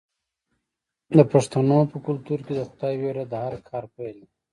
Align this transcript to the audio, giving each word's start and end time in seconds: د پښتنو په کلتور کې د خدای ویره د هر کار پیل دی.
د 1.17 1.19
پښتنو 1.31 1.79
په 1.91 1.97
کلتور 2.05 2.39
کې 2.45 2.53
د 2.55 2.61
خدای 2.69 2.95
ویره 3.01 3.23
د 3.27 3.33
هر 3.45 3.55
کار 3.69 3.83
پیل 3.95 4.17
دی. 4.25 4.33